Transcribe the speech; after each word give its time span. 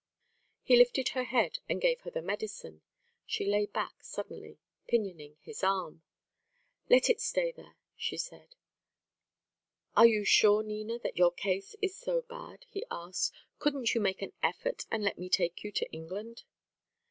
He 0.63 0.75
lifted 0.75 1.09
her 1.09 1.25
head, 1.25 1.59
and 1.69 1.79
gave 1.79 2.01
her 2.01 2.09
the 2.09 2.23
medicine. 2.23 2.81
She 3.27 3.45
lay 3.45 3.67
back 3.67 4.01
suddenly, 4.03 4.57
pinioning 4.87 5.37
his 5.41 5.63
arm. 5.63 6.01
"Let 6.89 7.07
it 7.07 7.21
stay 7.21 7.51
there," 7.51 7.77
she 7.95 8.17
said. 8.17 8.55
"Are 9.95 10.07
you 10.07 10.25
sure, 10.25 10.63
Nina, 10.63 10.97
that 11.03 11.17
your 11.19 11.31
case 11.31 11.75
is 11.83 11.95
so 11.95 12.23
bad?" 12.23 12.65
he 12.67 12.83
asked. 12.89 13.31
"Couldn't 13.59 13.93
you 13.93 14.01
make 14.01 14.23
an 14.23 14.33
effort, 14.41 14.87
and 14.89 15.03
let 15.03 15.19
me 15.19 15.29
take 15.29 15.63
you 15.63 15.71
to 15.73 15.91
England?" 15.91 16.45